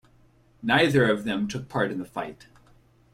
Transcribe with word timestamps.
Neither 0.63 1.07
of 1.07 1.25
them 1.25 1.47
took 1.47 1.69
part 1.69 1.91
in 1.91 1.99
the 1.99 2.05
fight. 2.05 2.47